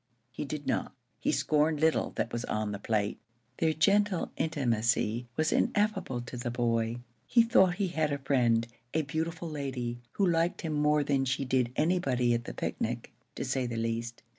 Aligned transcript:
He 0.31 0.45
did 0.45 0.65
not; 0.65 0.95
he 1.19 1.31
scorned 1.31 1.79
little 1.79 2.09
that 2.15 2.33
was 2.33 2.43
on 2.45 2.71
the 2.71 2.79
plate. 2.79 3.19
Their 3.59 3.71
gentle 3.71 4.31
intimacy 4.35 5.27
was 5.37 5.51
ineffable 5.51 6.21
to 6.21 6.37
the 6.37 6.49
boy. 6.49 7.01
He 7.27 7.43
thought 7.43 7.75
he 7.75 7.89
had 7.89 8.11
a 8.11 8.17
friend, 8.17 8.65
a 8.95 9.03
beautiful 9.03 9.47
lady, 9.47 9.99
who 10.13 10.25
liked 10.25 10.61
him 10.61 10.73
more 10.73 11.03
than 11.03 11.25
she 11.25 11.45
did 11.45 11.71
anybody 11.75 12.33
at 12.33 12.45
the 12.45 12.53
picnic, 12.55 13.13
to 13.35 13.45
say 13.45 13.67
the 13.67 13.77
least. 13.77 14.23